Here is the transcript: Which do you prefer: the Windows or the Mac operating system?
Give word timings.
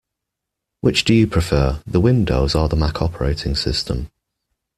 Which 0.79 1.03
do 1.03 1.13
you 1.13 1.27
prefer: 1.27 1.79
the 1.85 1.99
Windows 2.01 2.55
or 2.55 2.67
the 2.67 2.75
Mac 2.75 3.03
operating 3.03 3.53
system? 3.55 4.09